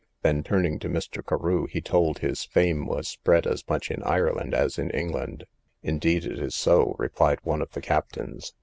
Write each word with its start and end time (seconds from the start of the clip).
Then 0.23 0.41
turning 0.41 0.79
to 0.79 0.89
Mr. 0.89 1.23
Carew, 1.23 1.67
he 1.67 1.79
told 1.79 2.17
his 2.17 2.43
fame 2.43 2.87
was 2.87 3.07
spread 3.07 3.45
as 3.45 3.63
much 3.69 3.91
in 3.91 4.01
Ireland 4.01 4.55
as 4.55 4.79
in 4.79 4.89
England. 4.89 5.45
Indeed 5.83 6.25
it 6.25 6.39
is 6.39 6.55
so, 6.55 6.95
replied 6.97 7.37
one 7.43 7.61
of 7.61 7.73
the 7.73 7.81
captains. 7.81 8.55